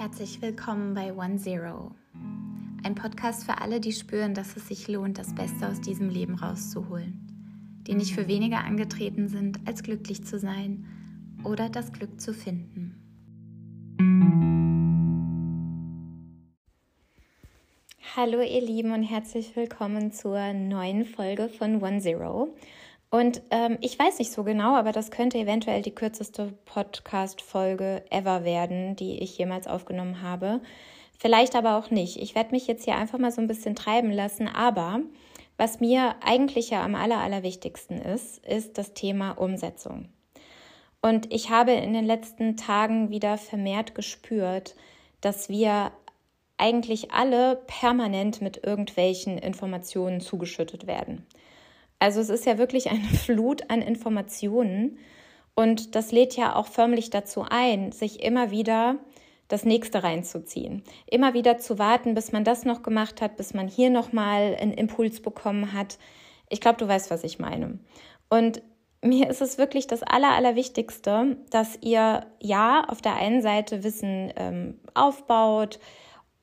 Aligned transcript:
Herzlich 0.00 0.40
willkommen 0.40 0.94
bei 0.94 1.12
One 1.12 1.36
Zero. 1.36 1.90
Ein 2.82 2.94
Podcast 2.94 3.44
für 3.44 3.60
alle, 3.60 3.80
die 3.80 3.92
spüren, 3.92 4.32
dass 4.32 4.56
es 4.56 4.66
sich 4.66 4.88
lohnt, 4.88 5.18
das 5.18 5.34
Beste 5.34 5.68
aus 5.68 5.82
diesem 5.82 6.08
Leben 6.08 6.36
rauszuholen. 6.36 7.82
Die 7.86 7.94
nicht 7.94 8.14
für 8.14 8.26
weniger 8.26 8.64
angetreten 8.64 9.28
sind, 9.28 9.60
als 9.66 9.82
glücklich 9.82 10.24
zu 10.24 10.38
sein 10.38 10.86
oder 11.44 11.68
das 11.68 11.92
Glück 11.92 12.18
zu 12.18 12.32
finden. 12.32 12.94
Hallo 18.16 18.40
ihr 18.40 18.62
Lieben 18.62 18.92
und 18.92 19.02
herzlich 19.02 19.54
willkommen 19.54 20.12
zur 20.12 20.54
neuen 20.54 21.04
Folge 21.04 21.50
von 21.50 21.82
One 21.82 22.00
Zero. 22.00 22.48
Und 23.10 23.42
ähm, 23.50 23.76
ich 23.80 23.98
weiß 23.98 24.20
nicht 24.20 24.30
so 24.30 24.44
genau, 24.44 24.76
aber 24.76 24.92
das 24.92 25.10
könnte 25.10 25.38
eventuell 25.38 25.82
die 25.82 25.94
kürzeste 25.94 26.54
Podcast-Folge 26.64 28.04
ever 28.10 28.44
werden, 28.44 28.94
die 28.94 29.18
ich 29.18 29.36
jemals 29.36 29.66
aufgenommen 29.66 30.22
habe. 30.22 30.60
Vielleicht 31.18 31.56
aber 31.56 31.76
auch 31.76 31.90
nicht. 31.90 32.16
Ich 32.16 32.36
werde 32.36 32.52
mich 32.52 32.68
jetzt 32.68 32.84
hier 32.84 32.94
einfach 32.96 33.18
mal 33.18 33.32
so 33.32 33.40
ein 33.40 33.48
bisschen 33.48 33.74
treiben 33.74 34.12
lassen. 34.12 34.46
Aber 34.48 35.00
was 35.56 35.80
mir 35.80 36.14
eigentlich 36.24 36.70
ja 36.70 36.84
am 36.84 36.94
aller, 36.94 37.18
allerwichtigsten 37.18 37.98
ist, 38.00 38.46
ist 38.46 38.78
das 38.78 38.94
Thema 38.94 39.32
Umsetzung. 39.32 40.08
Und 41.02 41.32
ich 41.32 41.50
habe 41.50 41.72
in 41.72 41.92
den 41.92 42.06
letzten 42.06 42.56
Tagen 42.56 43.10
wieder 43.10 43.38
vermehrt 43.38 43.94
gespürt, 43.94 44.76
dass 45.20 45.48
wir 45.48 45.90
eigentlich 46.58 47.10
alle 47.10 47.56
permanent 47.66 48.40
mit 48.40 48.62
irgendwelchen 48.64 49.36
Informationen 49.36 50.20
zugeschüttet 50.20 50.86
werden. 50.86 51.26
Also 52.00 52.20
es 52.20 52.30
ist 52.30 52.46
ja 52.46 52.58
wirklich 52.58 52.90
eine 52.90 53.04
Flut 53.24 53.70
an 53.70 53.80
Informationen 53.82 54.98
und 55.54 55.94
das 55.94 56.10
lädt 56.10 56.36
ja 56.36 56.56
auch 56.56 56.66
förmlich 56.66 57.10
dazu 57.10 57.44
ein, 57.48 57.92
sich 57.92 58.24
immer 58.24 58.50
wieder 58.50 58.96
das 59.48 59.64
nächste 59.64 60.02
reinzuziehen. 60.02 60.82
Immer 61.06 61.34
wieder 61.34 61.58
zu 61.58 61.78
warten, 61.78 62.14
bis 62.14 62.32
man 62.32 62.44
das 62.44 62.64
noch 62.64 62.82
gemacht 62.82 63.20
hat, 63.20 63.36
bis 63.36 63.52
man 63.52 63.68
hier 63.68 63.90
nochmal 63.90 64.56
einen 64.58 64.72
Impuls 64.72 65.20
bekommen 65.20 65.72
hat. 65.72 65.98
Ich 66.48 66.60
glaube, 66.60 66.78
du 66.78 66.88
weißt, 66.88 67.10
was 67.10 67.24
ich 67.24 67.38
meine. 67.38 67.78
Und 68.28 68.62
mir 69.02 69.28
ist 69.28 69.40
es 69.40 69.58
wirklich 69.58 69.86
das 69.86 70.02
Aller, 70.02 70.30
Allerwichtigste, 70.30 71.36
dass 71.50 71.78
ihr 71.80 72.26
ja 72.38 72.84
auf 72.86 73.02
der 73.02 73.16
einen 73.16 73.42
Seite 73.42 73.82
Wissen 73.82 74.32
ähm, 74.36 74.78
aufbaut, 74.94 75.80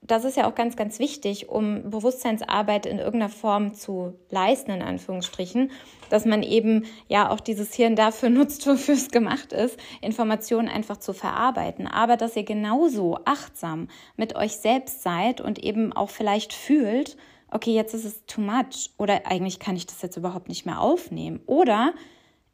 das 0.08 0.24
ist 0.24 0.38
ja 0.38 0.50
auch 0.50 0.56
ganz, 0.56 0.76
ganz 0.76 1.00
wichtig, 1.00 1.50
um 1.50 1.90
Bewusstseinsarbeit 1.90 2.86
in 2.86 2.98
irgendeiner 2.98 3.30
Form 3.30 3.74
zu 3.74 4.14
leisten, 4.30 4.72
in 4.72 4.82
Anführungsstrichen, 4.82 5.72
dass 6.10 6.26
man 6.26 6.44
eben 6.44 6.86
ja 7.10 7.30
auch 7.30 7.42
dieses 7.42 7.74
Hirn 7.74 7.96
dafür 7.96 8.30
nutzt, 8.32 8.66
wofür 8.66 8.96
es 8.96 9.10
gemacht 9.10 9.52
ist, 9.52 9.78
Informationen 10.02 10.70
einfach 10.70 10.98
zu 10.98 11.14
verarbeiten. 11.14 11.88
Aber 11.88 12.16
dass 12.16 12.36
ihr 12.36 12.44
genauso 12.44 13.20
achtsam 13.26 13.90
mit 14.16 14.36
euch 14.36 14.54
selbst 14.54 15.04
seid 15.04 15.42
und 15.42 15.60
eben 15.60 15.92
auch 15.92 16.10
vielleicht 16.10 16.54
fühlt, 16.54 17.18
okay, 17.52 17.74
jetzt 17.74 17.94
ist 17.94 18.06
es 18.06 18.26
too 18.26 18.42
much 18.42 18.92
oder 18.98 19.26
eigentlich 19.26 19.60
kann 19.60 19.76
ich 19.76 19.86
das 19.86 20.02
jetzt 20.02 20.18
überhaupt 20.18 20.48
nicht 20.48 20.66
mehr 20.66 20.82
aufnehmen. 20.82 21.42
Oder 21.46 21.94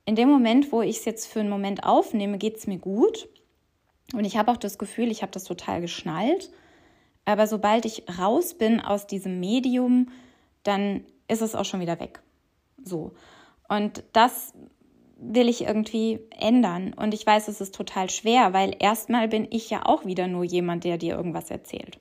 in 0.06 0.16
dem 0.16 0.30
Moment, 0.30 0.72
wo 0.72 0.82
ich 0.82 0.98
es 0.98 1.06
jetzt 1.06 1.28
für 1.28 1.40
einen 1.40 1.50
Moment 1.50 1.84
aufnehme, 1.84 2.38
geht 2.40 2.58
es 2.58 2.68
mir 2.68 2.80
gut. 2.80 3.30
Und 4.14 4.26
ich 4.26 4.38
habe 4.38 4.52
auch 4.52 4.58
das 4.58 4.78
Gefühl, 4.78 5.12
ich 5.12 5.22
habe 5.22 5.32
das 5.32 5.44
total 5.44 5.82
geschnallt 5.82 6.52
aber 7.26 7.48
sobald 7.48 7.86
ich 7.86 8.04
raus 8.20 8.54
bin 8.54 8.80
aus 8.80 9.08
diesem 9.08 9.40
Medium, 9.40 10.10
dann 10.64 11.06
ist 11.28 11.42
es 11.42 11.56
auch 11.56 11.66
schon 11.66 11.80
wieder 11.80 12.00
weg. 12.00 12.22
So. 12.84 13.14
Und 13.70 14.04
das 14.14 14.54
will 15.18 15.48
ich 15.48 15.62
irgendwie 15.62 16.20
ändern. 16.38 16.94
Und 16.94 17.14
ich 17.14 17.26
weiß, 17.26 17.48
es 17.48 17.62
ist 17.62 17.74
total 17.74 18.10
schwer, 18.10 18.54
weil 18.54 18.76
erstmal 18.80 19.28
bin 19.28 19.48
ich 19.50 19.70
ja 19.70 19.86
auch 19.86 20.06
wieder 20.06 20.28
nur 20.28 20.44
jemand, 20.44 20.84
der 20.84 20.98
dir 20.98 21.16
irgendwas 21.16 21.50
erzählt. 21.50 22.00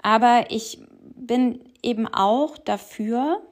Aber 0.00 0.46
ich 0.48 0.80
bin 1.16 1.60
eben 1.82 2.06
auch 2.06 2.58
dafür 2.58 3.42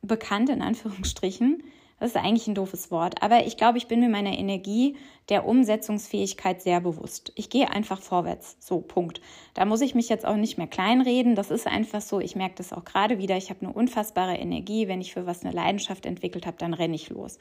bekannt, 0.00 0.48
in 0.48 0.62
Anführungsstrichen, 0.62 1.62
das 2.02 2.16
ist 2.16 2.16
eigentlich 2.16 2.48
ein 2.48 2.56
doofes 2.56 2.90
Wort, 2.90 3.22
aber 3.22 3.46
ich 3.46 3.56
glaube, 3.56 3.78
ich 3.78 3.86
bin 3.86 4.00
mir 4.00 4.08
meiner 4.08 4.36
Energie 4.36 4.96
der 5.28 5.46
Umsetzungsfähigkeit 5.46 6.60
sehr 6.60 6.80
bewusst. 6.80 7.30
Ich 7.36 7.48
gehe 7.48 7.70
einfach 7.70 8.02
vorwärts. 8.02 8.56
So, 8.58 8.80
Punkt. 8.80 9.20
Da 9.54 9.64
muss 9.66 9.82
ich 9.82 9.94
mich 9.94 10.08
jetzt 10.08 10.26
auch 10.26 10.34
nicht 10.34 10.58
mehr 10.58 10.66
kleinreden. 10.66 11.36
Das 11.36 11.52
ist 11.52 11.68
einfach 11.68 12.00
so. 12.00 12.18
Ich 12.18 12.34
merke 12.34 12.56
das 12.56 12.72
auch 12.72 12.84
gerade 12.84 13.18
wieder. 13.18 13.36
Ich 13.36 13.50
habe 13.50 13.60
eine 13.60 13.72
unfassbare 13.72 14.34
Energie. 14.34 14.88
Wenn 14.88 15.00
ich 15.00 15.12
für 15.12 15.26
was 15.26 15.44
eine 15.44 15.54
Leidenschaft 15.54 16.04
entwickelt 16.04 16.44
habe, 16.44 16.56
dann 16.56 16.74
renne 16.74 16.96
ich 16.96 17.08
los. 17.08 17.38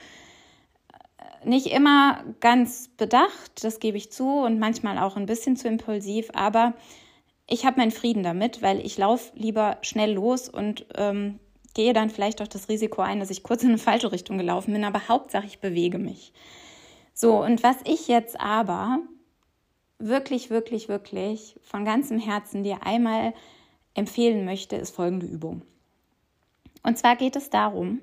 Nicht 1.43 1.65
immer 1.65 2.23
ganz 2.39 2.87
bedacht, 2.97 3.63
das 3.63 3.79
gebe 3.79 3.97
ich 3.97 4.11
zu, 4.11 4.29
und 4.29 4.59
manchmal 4.59 4.99
auch 4.99 5.17
ein 5.17 5.25
bisschen 5.25 5.55
zu 5.55 5.69
impulsiv, 5.69 6.29
aber 6.35 6.75
ich 7.47 7.65
habe 7.65 7.79
meinen 7.79 7.89
Frieden 7.89 8.21
damit, 8.21 8.61
weil 8.61 8.79
ich 8.85 8.95
laufe 8.99 9.31
lieber 9.35 9.79
schnell 9.81 10.13
los 10.13 10.49
und 10.49 10.85
ähm, 10.93 11.39
gehe 11.73 11.93
dann 11.93 12.09
vielleicht 12.09 12.41
auch 12.41 12.47
das 12.47 12.69
Risiko 12.69 13.01
ein, 13.01 13.19
dass 13.19 13.29
ich 13.29 13.43
kurz 13.43 13.63
in 13.63 13.69
eine 13.69 13.77
falsche 13.77 14.11
Richtung 14.11 14.37
gelaufen 14.37 14.73
bin, 14.73 14.83
aber 14.83 15.07
Hauptsache 15.07 15.45
ich 15.45 15.59
bewege 15.59 15.97
mich. 15.97 16.33
So, 17.13 17.41
und 17.43 17.63
was 17.63 17.77
ich 17.85 18.07
jetzt 18.07 18.39
aber 18.39 18.99
wirklich, 19.99 20.49
wirklich, 20.49 20.89
wirklich 20.89 21.55
von 21.63 21.85
ganzem 21.85 22.19
Herzen 22.19 22.63
dir 22.63 22.83
einmal 22.83 23.33
empfehlen 23.93 24.45
möchte, 24.45 24.75
ist 24.75 24.95
folgende 24.95 25.27
Übung. 25.27 25.61
Und 26.83 26.97
zwar 26.97 27.15
geht 27.15 27.35
es 27.35 27.49
darum, 27.49 28.01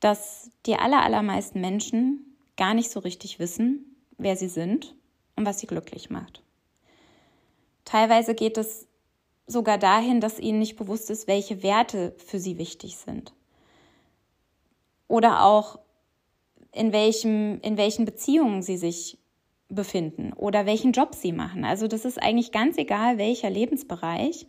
dass 0.00 0.50
die 0.66 0.76
aller, 0.76 1.02
allermeisten 1.02 1.60
Menschen 1.60 2.36
gar 2.56 2.74
nicht 2.74 2.90
so 2.90 3.00
richtig 3.00 3.38
wissen, 3.38 3.96
wer 4.18 4.36
sie 4.36 4.48
sind 4.48 4.94
und 5.36 5.46
was 5.46 5.58
sie 5.58 5.66
glücklich 5.66 6.10
macht. 6.10 6.42
Teilweise 7.84 8.34
geht 8.34 8.58
es 8.58 8.87
sogar 9.48 9.78
dahin, 9.78 10.20
dass 10.20 10.38
ihnen 10.38 10.60
nicht 10.60 10.76
bewusst 10.76 11.10
ist, 11.10 11.26
welche 11.26 11.62
Werte 11.62 12.14
für 12.18 12.38
sie 12.38 12.58
wichtig 12.58 12.96
sind. 12.98 13.32
Oder 15.08 15.42
auch 15.42 15.78
in, 16.72 16.92
welchem, 16.92 17.60
in 17.62 17.76
welchen 17.76 18.04
Beziehungen 18.04 18.62
sie 18.62 18.76
sich 18.76 19.18
befinden 19.68 20.32
oder 20.34 20.66
welchen 20.66 20.92
Job 20.92 21.14
sie 21.14 21.32
machen. 21.32 21.64
Also 21.64 21.88
das 21.88 22.04
ist 22.04 22.22
eigentlich 22.22 22.52
ganz 22.52 22.78
egal, 22.78 23.18
welcher 23.18 23.50
Lebensbereich. 23.50 24.46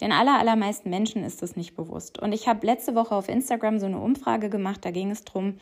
Den 0.00 0.12
aller, 0.12 0.38
allermeisten 0.38 0.88
Menschen 0.88 1.22
ist 1.22 1.42
das 1.42 1.56
nicht 1.56 1.76
bewusst. 1.76 2.18
Und 2.18 2.32
ich 2.32 2.48
habe 2.48 2.66
letzte 2.66 2.94
Woche 2.94 3.14
auf 3.14 3.28
Instagram 3.28 3.78
so 3.78 3.86
eine 3.86 4.00
Umfrage 4.00 4.48
gemacht, 4.48 4.84
da 4.84 4.90
ging 4.90 5.10
es 5.10 5.24
darum, 5.24 5.58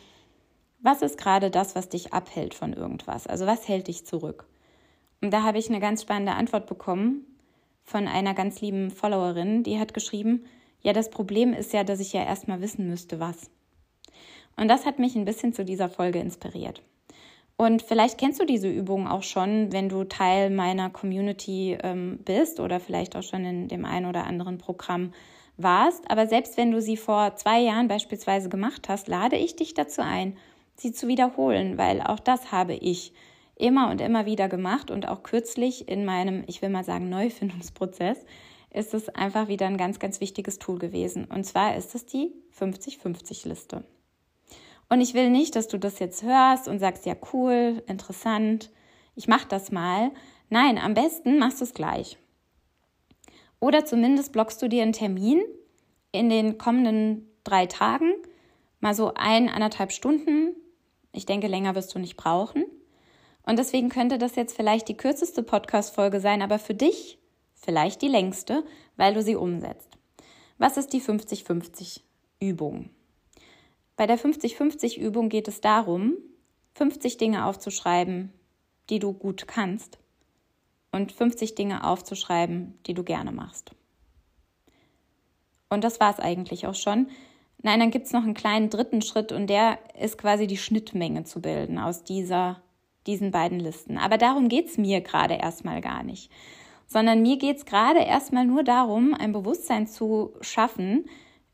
was 0.80 1.02
ist 1.02 1.18
gerade 1.18 1.50
das, 1.50 1.74
was 1.74 1.88
dich 1.88 2.12
abhält 2.12 2.54
von 2.54 2.72
irgendwas? 2.72 3.26
Also 3.26 3.46
was 3.46 3.66
hält 3.66 3.88
dich 3.88 4.06
zurück? 4.06 4.46
Und 5.20 5.32
da 5.32 5.42
habe 5.42 5.58
ich 5.58 5.68
eine 5.68 5.80
ganz 5.80 6.02
spannende 6.02 6.34
Antwort 6.34 6.66
bekommen 6.66 7.26
von 7.88 8.06
einer 8.06 8.34
ganz 8.34 8.60
lieben 8.60 8.91
Followerin, 8.91 9.62
die 9.62 9.78
hat 9.78 9.94
geschrieben, 9.94 10.44
ja, 10.82 10.93
das 10.93 11.10
Problem 11.10 11.53
ist 11.53 11.72
ja, 11.72 11.84
dass 11.84 12.00
ich 12.00 12.12
ja 12.12 12.22
erstmal 12.22 12.60
wissen 12.60 12.88
müsste, 12.88 13.19
was. 13.19 13.50
Und 14.56 14.69
das 14.69 14.87
hat 14.87 14.99
mich 14.99 15.16
ein 15.16 15.25
bisschen 15.25 15.53
zu 15.53 15.65
dieser 15.65 15.88
Folge 15.88 16.19
inspiriert. 16.19 16.82
Und 17.56 17.82
vielleicht 17.82 18.19
kennst 18.19 18.41
du 18.41 18.44
diese 18.44 18.69
Übung 18.69 19.09
auch 19.09 19.22
schon, 19.25 19.72
wenn 19.72 19.88
du 19.88 20.04
Teil 20.04 20.50
meiner 20.50 20.91
Community 20.91 21.76
ähm, 21.82 22.21
bist 22.25 22.60
oder 22.60 22.78
vielleicht 22.78 23.16
auch 23.16 23.22
schon 23.22 23.44
in 23.44 23.69
dem 23.69 23.84
einen 23.84 24.06
oder 24.06 24.25
anderen 24.25 24.59
Programm 24.59 25.12
warst. 25.56 26.09
Aber 26.10 26.28
selbst 26.28 26.56
wenn 26.56 26.70
du 26.70 26.81
sie 26.81 26.97
vor 26.97 27.34
zwei 27.37 27.60
Jahren 27.60 27.88
beispielsweise 27.88 28.49
gemacht 28.49 28.88
hast, 28.88 29.09
lade 29.09 29.37
ich 29.37 29.56
dich 29.56 29.75
dazu 29.75 30.03
ein, 30.03 30.37
sie 30.76 30.93
zu 30.93 31.09
wiederholen, 31.09 31.78
weil 31.78 32.00
auch 32.00 32.20
das 32.20 32.53
habe 32.53 32.75
ich 32.75 33.12
immer 33.58 33.91
und 33.91 34.00
immer 34.00 34.26
wieder 34.26 34.48
gemacht 34.48 34.91
und 34.91 35.08
auch 35.08 35.22
kürzlich 35.22 35.88
in 35.88 36.04
meinem, 36.04 36.44
ich 36.46 36.62
will 36.62 36.70
mal 36.70 36.84
sagen, 36.84 37.08
Neufindungsprozess 37.08 38.24
ist 38.70 38.94
es 38.94 39.08
einfach 39.08 39.48
wieder 39.48 39.66
ein 39.66 39.76
ganz, 39.76 39.98
ganz 39.98 40.20
wichtiges 40.20 40.58
Tool 40.58 40.78
gewesen. 40.78 41.24
Und 41.24 41.44
zwar 41.44 41.76
ist 41.76 41.94
es 41.94 42.06
die 42.06 42.32
50-50-Liste. 42.58 43.84
Und 44.88 45.00
ich 45.00 45.14
will 45.14 45.30
nicht, 45.30 45.56
dass 45.56 45.69
du 45.69 45.78
das 45.78 45.99
jetzt 45.99 46.22
hörst 46.22 46.69
und 46.69 46.78
sagst, 46.78 47.06
ja 47.06 47.14
cool, 47.32 47.82
interessant, 47.87 48.70
ich 49.14 49.28
mache 49.28 49.49
das 49.49 49.72
mal. 49.72 50.12
Nein, 50.49 50.78
am 50.78 50.94
besten 50.94 51.38
machst 51.38 51.60
du 51.60 51.64
es 51.64 51.75
gleich. 51.75 52.16
Oder 53.60 53.84
zumindest 53.84 54.32
blockst 54.32 54.62
du 54.62 54.69
dir 54.69 54.82
einen 54.82 54.93
Termin 54.93 55.43
in 56.12 56.31
den 56.31 56.58
kommenden 56.58 57.28
drei 57.44 57.66
Tagen, 57.66 58.12
mal 58.81 58.94
so 58.94 59.12
ein, 59.14 59.49
anderthalb 59.49 59.93
Stunden. 59.93 60.55
Ich 61.12 61.26
denke, 61.26 61.49
länger 61.49 61.75
wirst 61.75 61.94
du 61.94 61.99
nicht 61.99 62.16
brauchen. 62.16 62.64
Und 63.48 63.58
deswegen 63.58 63.88
könnte 63.88 64.18
das 64.18 64.36
jetzt 64.36 64.54
vielleicht 64.54 64.88
die 64.88 64.96
kürzeste 64.98 65.42
Podcast-Folge 65.42 66.20
sein, 66.20 66.42
aber 66.42 66.58
für 66.58 66.74
dich 66.74 67.18
vielleicht 67.54 68.02
die 68.02 68.08
längste, 68.08 68.62
weil 68.96 69.14
du 69.14 69.22
sie 69.22 69.36
umsetzt. 69.36 69.96
Was 70.58 70.76
ist 70.76 70.92
die 70.92 71.00
50-50-Übung? 71.00 72.90
Bei 73.96 74.06
der 74.06 74.18
50-50-Übung 74.18 75.30
geht 75.30 75.48
es 75.48 75.62
darum, 75.62 76.18
50 76.74 77.16
Dinge 77.16 77.46
aufzuschreiben, 77.46 78.34
die 78.90 78.98
du 78.98 79.14
gut 79.14 79.48
kannst 79.48 79.98
und 80.92 81.12
50 81.12 81.54
Dinge 81.54 81.84
aufzuschreiben, 81.84 82.78
die 82.86 82.92
du 82.92 83.02
gerne 83.02 83.32
machst. 83.32 83.70
Und 85.70 85.84
das 85.84 86.00
war 86.00 86.10
es 86.10 86.20
eigentlich 86.20 86.66
auch 86.66 86.74
schon. 86.74 87.08
Nein, 87.62 87.80
dann 87.80 87.90
gibt 87.90 88.04
es 88.04 88.12
noch 88.12 88.24
einen 88.24 88.34
kleinen 88.34 88.68
dritten 88.68 89.00
Schritt 89.00 89.32
und 89.32 89.46
der 89.46 89.78
ist 89.98 90.18
quasi 90.18 90.46
die 90.46 90.58
Schnittmenge 90.58 91.24
zu 91.24 91.40
bilden 91.40 91.78
aus 91.78 92.04
dieser 92.04 92.62
diesen 93.08 93.32
beiden 93.32 93.58
Listen. 93.58 93.99
Aber 93.99 94.19
darum 94.19 94.49
geht 94.49 94.69
es 94.69 94.78
mir 94.78 95.00
gerade 95.00 95.34
erstmal 95.34 95.81
gar 95.81 96.05
nicht. 96.05 96.31
Sondern 96.87 97.22
mir 97.22 97.37
geht 97.38 97.56
es 97.56 97.64
gerade 97.64 98.00
erstmal 98.00 98.44
nur 98.44 98.62
darum, 98.62 99.14
ein 99.14 99.32
Bewusstsein 99.32 99.88
zu 99.88 100.34
schaffen 100.40 101.06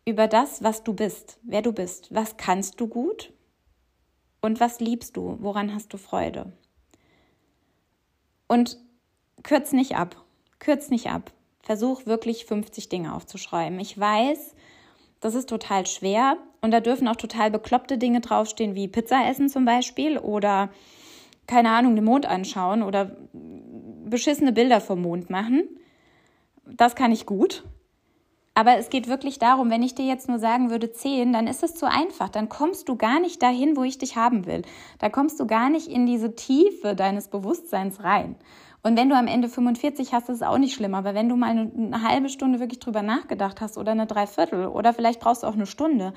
über 0.05 0.29
das, 0.29 0.63
was 0.63 0.85
du 0.85 0.93
bist, 0.93 1.39
wer 1.43 1.63
du 1.63 1.73
bist. 1.73 2.15
Was 2.15 2.37
kannst 2.37 2.81
du 2.81 2.89
gut 2.89 3.33
und 4.43 4.61
was 4.61 4.81
liebst 4.81 5.17
du? 5.17 5.39
Woran 5.41 5.75
hast 5.75 5.93
du 5.93 5.97
Freude? 5.97 6.53
Und 8.47 8.79
kürz 9.43 9.73
nicht 9.73 9.97
ab. 9.97 10.23
Kürz 10.59 10.91
nicht 10.91 11.09
ab. 11.09 11.33
Versuch 11.63 12.05
wirklich 12.05 12.45
50 12.45 12.91
Dinge 12.91 13.15
aufzuschreiben. 13.15 13.81
Ich 13.81 13.99
weiß, 13.99 14.55
das 15.21 15.35
ist 15.35 15.49
total 15.49 15.87
schwer 15.87 16.37
und 16.61 16.71
da 16.71 16.81
dürfen 16.81 17.09
auch 17.09 17.17
total 17.17 17.51
bekloppte 17.51 17.97
Dinge 17.97 18.21
draufstehen, 18.21 18.75
wie 18.75 18.89
Pizza 18.89 19.27
essen 19.27 19.49
zum 19.49 19.65
Beispiel 19.65 20.19
oder 20.19 20.69
keine 21.47 21.71
Ahnung, 21.71 21.95
den 21.95 22.05
Mond 22.05 22.27
anschauen 22.27 22.83
oder 22.83 23.17
beschissene 24.05 24.53
Bilder 24.53 24.81
vom 24.81 25.03
Mond 25.03 25.31
machen. 25.31 25.69
Das 26.65 26.95
kann 26.95 27.13
ich 27.13 27.27
gut. 27.27 27.65
Aber 28.57 28.77
es 28.79 28.89
geht 28.89 29.09
wirklich 29.09 29.41
darum, 29.41 29.69
wenn 29.69 29.83
ich 29.83 29.97
dir 29.97 30.05
jetzt 30.05 30.29
nur 30.29 30.39
sagen 30.39 30.71
würde 30.71 30.93
10, 30.93 31.33
dann 31.33 31.49
ist 31.49 31.65
es 31.65 31.75
zu 31.75 31.91
einfach. 31.91 32.29
Dann 32.29 32.49
kommst 32.49 32.89
du 32.89 32.97
gar 32.97 33.19
nicht 33.19 33.43
dahin, 33.43 33.77
wo 33.77 33.83
ich 33.83 33.99
dich 33.99 34.17
haben 34.17 34.47
will. 34.47 34.63
Da 35.01 35.09
kommst 35.09 35.41
du 35.41 35.47
gar 35.47 35.71
nicht 35.71 35.89
in 35.89 36.07
diese 36.07 36.37
Tiefe 36.37 36.95
deines 36.95 37.29
Bewusstseins 37.29 38.05
rein. 38.05 38.37
Und 38.85 38.97
wenn 38.97 39.09
du 39.09 39.17
am 39.17 39.27
Ende 39.27 39.49
45 39.49 40.13
hast, 40.13 40.29
ist 40.29 40.37
es 40.37 40.43
auch 40.43 40.59
nicht 40.59 40.75
schlimm. 40.75 40.95
Aber 40.95 41.15
wenn 41.15 41.29
du 41.29 41.35
mal 41.35 41.51
eine, 41.51 41.73
eine 41.77 42.03
halbe 42.03 42.29
Stunde 42.29 42.61
wirklich 42.61 42.79
drüber 42.79 43.03
nachgedacht 43.03 43.61
hast 43.61 43.77
oder 43.77 43.93
eine 43.93 44.07
Dreiviertel 44.07 44.67
oder 44.67 44.95
vielleicht 44.95 45.21
brauchst 45.21 45.43
du 45.43 45.49
auch 45.49 45.55
eine 45.55 45.67
Stunde, 45.67 46.13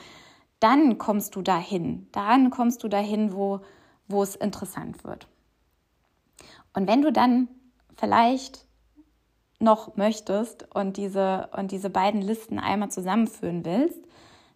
dann 0.60 1.00
kommst 1.00 1.36
du 1.36 1.42
dahin. 1.42 2.08
Dann 2.12 2.52
kommst 2.52 2.84
du 2.84 2.88
dahin, 2.88 3.34
wo, 3.34 3.62
wo 4.08 4.24
es 4.24 4.36
interessant 4.36 5.04
wird. 5.04 5.28
Und 6.74 6.88
wenn 6.88 7.02
du 7.02 7.12
dann 7.12 7.48
vielleicht 7.98 8.66
noch 9.60 9.96
möchtest 9.98 10.68
und 10.76 10.98
diese, 10.98 11.50
und 11.58 11.72
diese 11.72 11.90
beiden 11.90 12.22
Listen 12.22 12.60
einmal 12.60 12.92
zusammenführen 12.92 13.66
willst, 13.66 14.00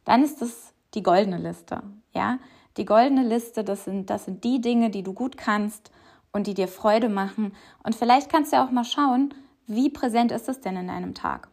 dann 0.05 0.23
ist 0.23 0.41
es 0.41 0.73
die 0.93 1.03
goldene 1.03 1.37
Liste. 1.37 1.81
Ja, 2.13 2.37
die 2.77 2.85
goldene 2.85 3.23
Liste, 3.23 3.63
das 3.63 3.85
sind, 3.85 4.09
das 4.09 4.25
sind 4.25 4.43
die 4.43 4.61
Dinge, 4.61 4.89
die 4.89 5.03
du 5.03 5.13
gut 5.13 5.37
kannst 5.37 5.91
und 6.31 6.47
die 6.47 6.53
dir 6.53 6.67
Freude 6.67 7.09
machen. 7.09 7.53
Und 7.83 7.95
vielleicht 7.95 8.29
kannst 8.29 8.51
du 8.51 8.57
ja 8.57 8.65
auch 8.65 8.71
mal 8.71 8.85
schauen, 8.85 9.33
wie 9.67 9.89
präsent 9.89 10.31
ist 10.31 10.49
es 10.49 10.61
denn 10.61 10.77
in 10.77 10.87
deinem 10.87 11.13
Tag? 11.13 11.49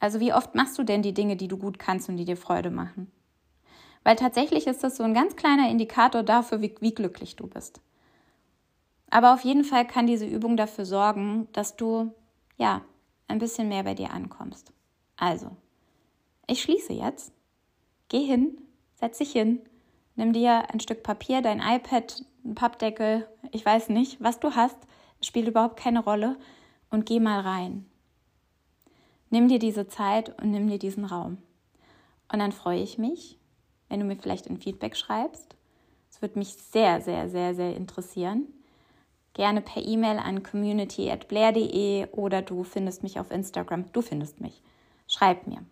Also 0.00 0.20
wie 0.20 0.32
oft 0.32 0.54
machst 0.54 0.78
du 0.78 0.82
denn 0.82 1.02
die 1.02 1.14
Dinge, 1.14 1.36
die 1.36 1.48
du 1.48 1.56
gut 1.56 1.78
kannst 1.78 2.08
und 2.08 2.16
die 2.16 2.24
dir 2.24 2.36
Freude 2.36 2.70
machen? 2.70 3.10
Weil 4.04 4.16
tatsächlich 4.16 4.66
ist 4.66 4.84
das 4.84 4.96
so 4.96 5.02
ein 5.02 5.14
ganz 5.14 5.34
kleiner 5.34 5.68
Indikator 5.70 6.22
dafür, 6.22 6.60
wie, 6.60 6.74
wie 6.80 6.94
glücklich 6.94 7.36
du 7.36 7.46
bist. 7.46 7.80
Aber 9.10 9.34
auf 9.34 9.40
jeden 9.40 9.64
Fall 9.64 9.86
kann 9.86 10.06
diese 10.06 10.26
Übung 10.26 10.56
dafür 10.56 10.84
sorgen, 10.84 11.48
dass 11.52 11.76
du 11.76 12.12
ja 12.56 12.82
ein 13.28 13.38
bisschen 13.38 13.68
mehr 13.68 13.82
bei 13.82 13.94
dir 13.94 14.10
ankommst. 14.10 14.72
Also, 15.16 15.50
ich 16.46 16.62
schließe 16.62 16.92
jetzt. 16.92 17.32
Geh 18.08 18.24
hin, 18.24 18.58
setz 18.94 19.18
dich 19.18 19.32
hin, 19.32 19.60
nimm 20.16 20.32
dir 20.32 20.70
ein 20.70 20.80
Stück 20.80 21.02
Papier, 21.02 21.40
dein 21.40 21.60
iPad, 21.60 22.22
ein 22.44 22.54
Pappdeckel, 22.54 23.26
ich 23.52 23.64
weiß 23.64 23.88
nicht, 23.88 24.22
was 24.22 24.40
du 24.40 24.54
hast, 24.54 24.76
spielt 25.22 25.48
überhaupt 25.48 25.78
keine 25.78 26.04
Rolle 26.04 26.36
und 26.90 27.06
geh 27.06 27.20
mal 27.20 27.40
rein. 27.40 27.86
Nimm 29.30 29.48
dir 29.48 29.58
diese 29.58 29.88
Zeit 29.88 30.38
und 30.40 30.50
nimm 30.50 30.68
dir 30.68 30.78
diesen 30.78 31.06
Raum. 31.06 31.38
Und 32.30 32.40
dann 32.40 32.52
freue 32.52 32.82
ich 32.82 32.98
mich, 32.98 33.38
wenn 33.88 34.00
du 34.00 34.06
mir 34.06 34.16
vielleicht 34.16 34.48
ein 34.48 34.58
Feedback 34.58 34.96
schreibst. 34.96 35.56
Es 36.10 36.22
würde 36.22 36.38
mich 36.38 36.54
sehr, 36.54 37.00
sehr, 37.00 37.28
sehr, 37.28 37.54
sehr 37.54 37.76
interessieren. 37.76 38.46
Gerne 39.32 39.60
per 39.60 39.84
E-Mail 39.84 40.18
an 40.18 40.42
community.blair.de 40.42 42.06
oder 42.12 42.40
du 42.40 42.62
findest 42.62 43.02
mich 43.02 43.18
auf 43.18 43.30
Instagram. 43.30 43.90
Du 43.92 44.00
findest 44.00 44.40
mich. 44.40 44.62
Schreib 45.08 45.46
mir. 45.46 45.64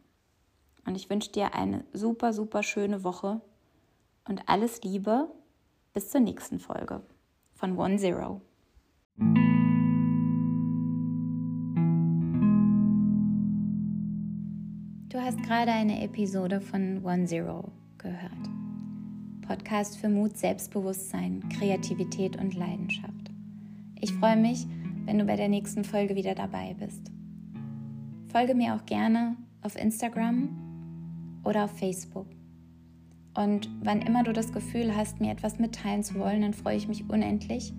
Und 0.85 0.97
ich 0.97 1.09
wünsche 1.09 1.31
dir 1.31 1.55
eine 1.55 1.85
super, 1.93 2.33
super 2.33 2.63
schöne 2.63 3.05
Woche 3.05 3.41
und 4.29 4.49
alles 4.49 4.83
Liebe 4.83 5.29
bis 5.93 6.11
zur 6.11 6.21
nächsten 6.21 6.59
Folge 6.59 7.03
von 7.55 7.79
One 7.79 7.99
Zero. 7.99 8.41
Du 15.09 15.21
hast 15.21 15.43
gerade 15.43 15.71
eine 15.71 16.03
Episode 16.03 16.61
von 16.61 17.05
One 17.05 17.27
Zero 17.27 17.71
gehört. 18.03 18.33
Podcast 19.47 19.99
für 19.99 20.09
Mut, 20.09 20.37
Selbstbewusstsein, 20.37 21.49
Kreativität 21.49 22.37
und 22.37 22.55
Leidenschaft. 22.55 23.31
Ich 24.01 24.13
freue 24.15 24.37
mich, 24.37 24.67
wenn 25.05 25.19
du 25.19 25.25
bei 25.25 25.37
der 25.37 25.49
nächsten 25.49 25.85
Folge 25.85 26.15
wieder 26.15 26.35
dabei 26.35 26.75
bist. 26.79 27.11
Folge 28.29 28.55
mir 28.55 28.75
auch 28.75 28.87
gerne 28.87 29.37
auf 29.63 29.77
Instagram 29.77 30.49
oder 31.45 31.65
auf 31.65 31.79
Facebook. 31.79 32.27
Und 33.35 33.69
wann 33.83 34.03
immer 34.03 34.25
du 34.25 34.33
das 34.33 34.53
Gefühl 34.53 34.95
hast, 34.95 35.21
mir 35.21 35.33
etwas 35.33 35.59
mitteilen 35.59 36.03
zu 36.03 36.17
wollen, 36.17 36.43
dann 36.43 36.55
freue 36.55 36.77
ich 36.77 36.89
mich 36.89 37.09
unendlich, 37.09 37.73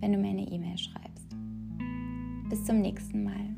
wenn 0.00 0.12
du 0.12 0.18
mir 0.18 0.30
eine 0.30 0.48
E-Mail 0.48 0.78
schreibst. 0.78 1.36
Bis 2.48 2.64
zum 2.64 2.80
nächsten 2.80 3.24
Mal. 3.24 3.57